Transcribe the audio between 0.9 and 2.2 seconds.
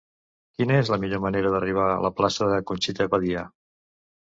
la millor manera d'arribar a la